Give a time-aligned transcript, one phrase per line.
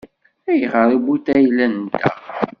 [0.51, 2.17] Ayɣer i wwin ayla-nteɣ?